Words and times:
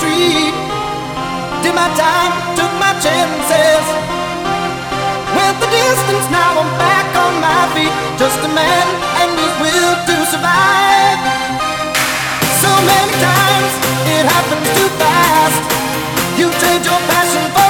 street. 0.00 0.56
Did 1.62 1.74
my 1.76 1.88
time, 1.92 2.32
took 2.56 2.72
my 2.80 2.92
chances. 3.04 3.84
With 5.36 5.56
the 5.60 5.68
distance, 5.68 6.26
now 6.32 6.56
I'm 6.56 6.72
back 6.80 7.08
on 7.24 7.32
my 7.44 7.62
feet. 7.76 7.92
Just 8.16 8.40
a 8.40 8.50
man 8.50 8.86
and 9.20 9.30
his 9.36 9.54
will 9.60 9.92
to 10.08 10.16
survive. 10.32 11.20
So 12.64 12.70
many 12.90 13.14
times 13.20 13.72
it 14.16 14.24
happens 14.24 14.68
too 14.76 14.90
fast. 15.00 15.62
You 16.40 16.48
trade 16.60 16.84
your 16.88 17.00
passion 17.12 17.44
for. 17.54 17.69